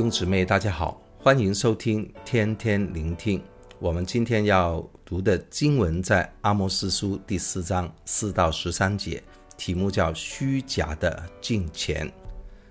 [0.00, 3.38] 兄姊妹，大家好，欢迎收听天天聆听。
[3.78, 9.22] 我们今天要读的经文在阿摩斯书第四章四到十三节，
[9.58, 12.10] 题目叫“虚假的敬虔”。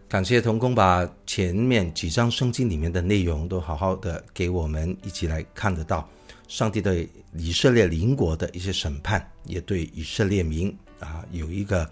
[0.09, 6.09] 感谢童工把前面几章圣经里面的内容都好好的给我们一起来看得到。
[6.47, 11.87] 上帝对以色列邻国的一些审判，也对以色列民啊有一个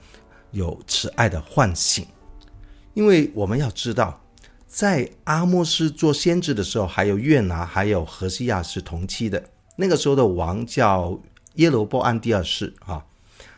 [0.50, 2.04] 有慈爱的唤醒。
[2.96, 4.20] 因为我们要知道，
[4.78, 9.44] 在阿莫斯做先知的时候，还有越拿，还有何西亚是同期的。
[9.76, 11.20] 那个时候的王叫
[11.56, 13.04] 耶罗波安第二世啊，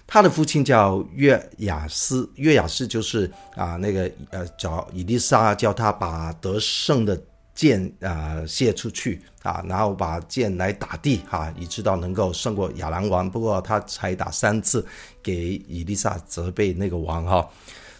[0.07, 7.21] 他的父亲叫约雅斯，约雅斯就是啊那个呃叫伊丽莎叫他把得胜的。
[7.53, 13.29] 剑啊，卸出去啊，然后把剑来打地哈、啊，以知道能够胜过亚兰王。
[13.29, 14.85] 不过他才打三次，
[15.22, 17.45] 给伊丽莎责备那个王哈、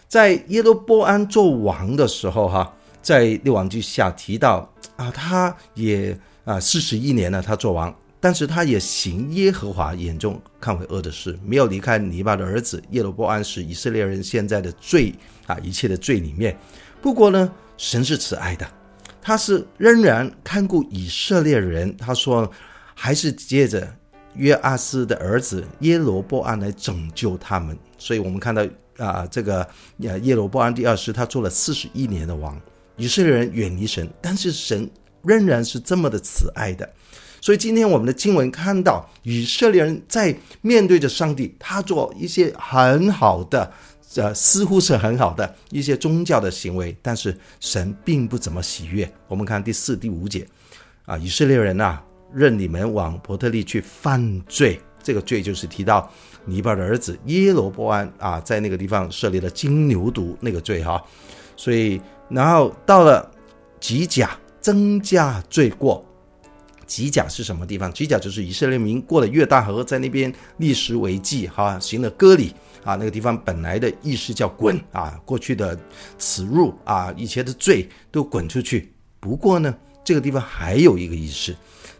[0.07, 15.14] 在耶罗波安做王的时候哈、在六王记下提到啊，他也啊四十一年了，他做王，但是他也行耶和华眼中看为恶的事，没有离开尼巴的儿子耶罗波安，是以色列人现在的罪
[15.47, 16.58] 啊，一切的罪里面。
[17.02, 18.67] 不过呢，神是慈爱的。
[19.22, 22.50] 他是仍然看顾以色列人，他说
[22.95, 23.88] 还是借着
[24.34, 27.78] 约阿斯的儿子耶罗波安来拯救他们。
[27.97, 28.66] 所以我们看到
[28.97, 29.66] 啊、这个
[29.97, 32.59] 耶罗波安第二世，他做了四十一年的王，
[33.00, 34.88] 以色列人远离神，但是神
[35.23, 36.88] 仍然是这么的慈爱的。
[37.41, 43.72] 所以今天我们的经文看到以色列人在面对着上帝，他做一些很好的。
[44.11, 49.08] 这似乎是很好的一些宗教的行为，但是神并不怎么喜悦。
[49.28, 50.47] 我们看第四、第五节，
[51.06, 52.03] 啊，以色列人呐、啊，
[52.34, 56.11] 任你们往伯特利去犯罪，这个罪就是提到
[56.44, 61.00] 尼八的儿子耶罗波安啊，在那个地方设立了金牛犊那个罪哈。
[61.59, 62.00] 所以，
[62.30, 63.30] 然后到了
[63.81, 64.31] 吉甲，
[64.62, 66.06] 增加罪过。
[66.88, 67.92] 吉甲是什么地方？
[67.92, 72.56] 吉甲就是以色列民过了约旦河，在那边立石为记，哈，行了割礼
[72.86, 72.96] 啊。
[72.96, 75.78] 那个地方本来的意思叫滚啊，过去的
[76.18, 78.94] 耻辱啊，以前的罪都滚出去。
[79.20, 81.53] 不过呢，这个地方还有一个意思，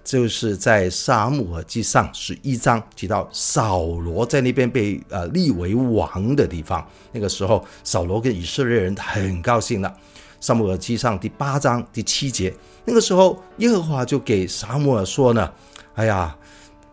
[0.04, 6.86] 就是在撒母耳记上十一章提到扫罗在那边被呃立为王的地方。
[7.12, 9.94] 那个时候，扫罗跟以色列人很高兴了。
[10.42, 12.54] 撒母耳记上第八章第七节，
[12.86, 15.52] 那个时候耶和华就给撒母耳说呢
[15.96, 16.36] ：“哎呀，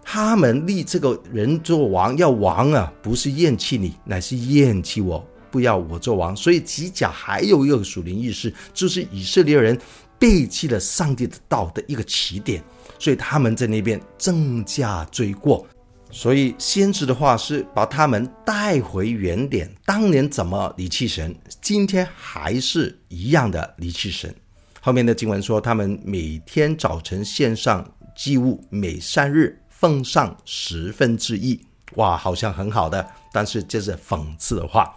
[0.02, 6.34] 他们立这个人做王，要王啊，不是厌弃你，乃是厌弃我，不要我做王。
[6.34, 9.78] 所以吉甲还有一个属灵意识，就是以色列人
[10.18, 12.62] 背弃了上帝的道的一个起点，
[12.98, 15.66] 所以他们在那边增加罪过。”
[16.08, 24.34] 所以先知的话是把他们带回原点，当年怎么离弃神，今天还是一样的离弃神。
[24.80, 27.84] 后面的经文说，他们每天早晨献上
[28.16, 31.60] 祭物，每三日奉上十分之一。
[31.96, 34.96] 哇，好像很好的，但是这是讽刺的话。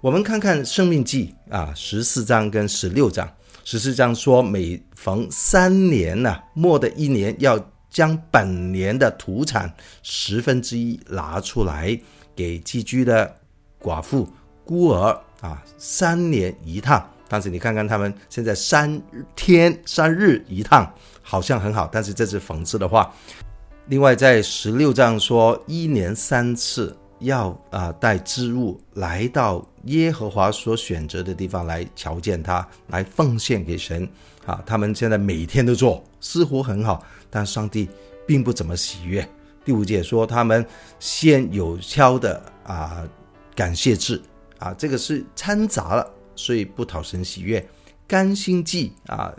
[0.00, 3.30] 我们看看《生命记》啊，十四章跟十六章。
[3.68, 7.58] 十四章说，每逢三年呐、末的一年要。
[7.88, 9.72] 将本年的土产
[10.02, 11.98] 十分之一拿出来
[12.34, 13.34] 给寄居的
[13.80, 14.28] 寡妇
[14.66, 17.08] 孤儿啊，三年一趟。
[17.26, 19.00] 但是你看看他们现在三
[19.34, 23.10] 天三日一趟，好像很好，但是这是讽刺的话。
[23.86, 34.08] 另外在十六章说，一年三次要啊带织物来到耶和华所选择的地方来瞧见他，来奉献给神
[34.44, 34.62] 啊。
[34.66, 37.04] 他们现在每天都做，似乎很好。
[37.30, 37.88] 但上帝
[38.26, 39.26] 并不怎么喜悦。
[39.64, 40.64] 第五节说，他们
[40.98, 43.02] 先有敲的啊
[43.54, 44.22] 感谢祭
[44.58, 47.66] 啊，这个是掺杂了，所以不讨神喜悦。
[48.06, 49.34] 甘心祭啊，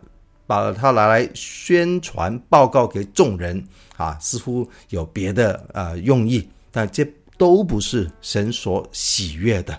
[0.46, 3.64] 把它拿来宣传报告给众人
[3.96, 9.78] 啊，似乎有别的啊用意，但这都不是神所喜悦的。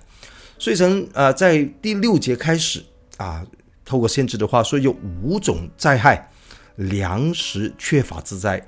[0.58, 2.82] 所以神啊，在第六节开始
[3.16, 3.44] 啊，
[3.84, 6.30] 透过先知的话说，有五种灾害。
[6.78, 8.64] 粮食缺乏之灾，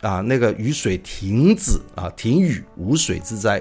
[0.00, 3.60] 啊，那个雨水停止啊，停雨无水之灾，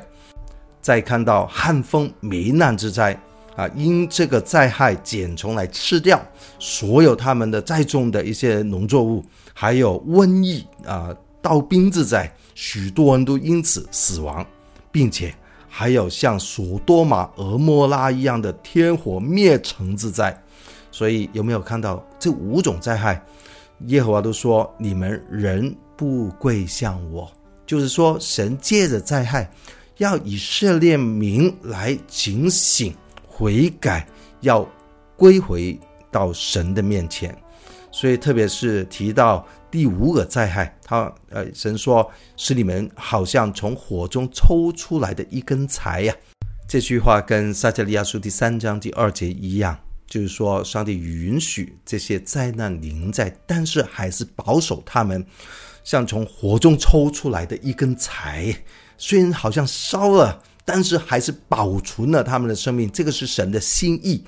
[0.80, 3.20] 再看到旱风糜烂之灾，
[3.56, 6.24] 啊，因这个灾害减虫来吃掉
[6.60, 11.10] 所有他们的栽种的一些农作物，还有瘟疫啊，
[11.42, 14.46] 盗兵之灾，许多人都因此死亡，
[14.92, 15.34] 并且
[15.68, 20.36] 还有像索多玛、俄摩拉一样的天火灭城之灾，
[20.92, 23.24] 所以有没有看到这五种灾害？
[23.86, 27.32] 耶和华都说：“你们人不归向我。”
[27.68, 29.48] 就是说，神借着灾害，
[29.98, 32.96] 要以色列民来警醒、
[33.28, 34.08] 悔改，
[34.42, 34.68] 要
[35.16, 35.80] 归回
[36.10, 37.38] 到神的面前。
[37.92, 46.16] 所以，特别是提到第五个灾害，他呃，神说使你们好像从火中抽出来的一根柴呀。
[46.68, 55.26] 这句话跟撒迦利亚书第三章第二节一样，就是说上帝允许这些灾难临在，但是还是保守他们，
[55.84, 58.56] 像从火中抽出来的一根柴，
[58.98, 62.90] 虽然好像烧了，但是还是保存了他们的生命。
[62.92, 64.24] 这个是神的心意。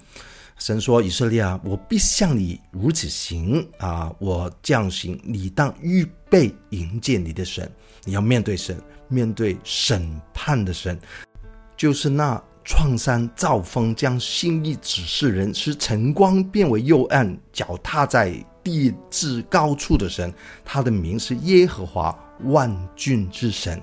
[0.60, 4.14] 神说：“以色列啊，我必向你如此行啊！
[4.20, 7.72] 我降行，你当预备迎接你的神。
[8.04, 8.78] 你要面对神，
[9.08, 11.00] 面对审判的神，
[11.78, 20.32] 就是那创山造风，将心意指示人，使晨光变为幽暗，脚踏在地至高处的神。
[20.66, 22.14] 他的名是耶和华
[22.44, 23.82] 万军之神。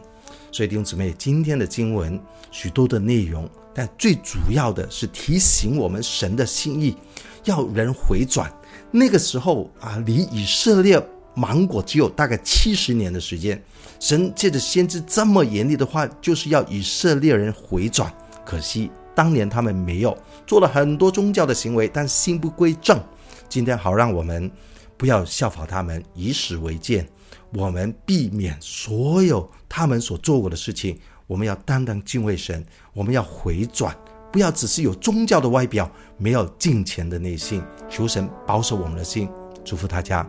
[0.53, 2.21] 所以弟兄姊妹，今天的经文
[2.51, 6.97] 许多的内容。”但最主要的是提醒我们神的心意，
[7.45, 8.51] 要人回转。
[8.91, 10.99] 那个时候啊，离以色列
[11.35, 13.63] 亡国只有大概七十年的时间。
[14.01, 18.11] 神借着先知这么严厉的话，就是要以色列人回转。
[18.47, 22.99] 可惜当年他们没有，做了很多宗教的行为，但心不归正。
[23.47, 24.51] 今天好让我们
[24.97, 27.07] 不要效法他们，以史为鉴，
[27.53, 30.99] 我们避免所有他们所做过的事情。
[31.27, 33.97] 我们要单单敬畏神，我们要回转，
[34.33, 37.63] 不要只是有宗教的外表，没有敬虔的内心。
[37.89, 39.29] 求神保守我们的心，
[39.65, 40.27] 祝福大家。